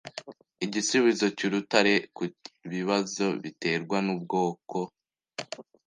Igisubizo 0.65 1.25
cyurutare 1.37 1.93
kubibazo 2.15 3.25
biterwa 3.43 3.97
nubwoko 4.05 4.77